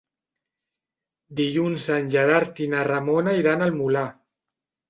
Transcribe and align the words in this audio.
Dilluns 1.41 1.85
en 1.97 2.09
Gerard 2.17 2.63
i 2.67 2.71
na 2.75 2.83
Ramona 2.91 3.37
iran 3.43 3.67
al 3.67 3.79
Molar. 3.83 4.07